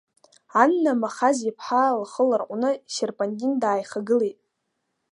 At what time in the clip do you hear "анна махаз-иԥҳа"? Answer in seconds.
0.61-1.85